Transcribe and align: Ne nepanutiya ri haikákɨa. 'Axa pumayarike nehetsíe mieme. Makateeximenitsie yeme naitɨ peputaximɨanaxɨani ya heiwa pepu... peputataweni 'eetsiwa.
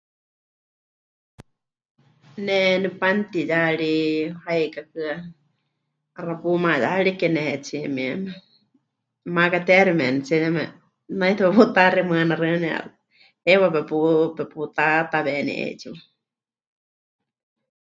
Ne 2.45 2.59
nepanutiya 2.81 3.61
ri 3.79 3.95
haikákɨa. 4.43 5.11
'Axa 6.15 6.33
pumayarike 6.41 7.27
nehetsíe 7.35 7.87
mieme. 7.95 8.31
Makateeximenitsie 9.35 10.37
yeme 10.43 10.63
naitɨ 11.19 11.43
peputaximɨanaxɨani 11.47 12.67
ya 12.75 12.79
heiwa 13.45 13.67
pepu... 13.75 13.97
peputataweni 14.37 15.53
'eetsiwa. 15.61 15.99